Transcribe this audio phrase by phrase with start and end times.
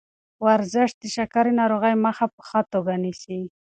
[0.45, 3.39] ورزش د شکرې ناروغۍ مخه په ښه توګه نیسي.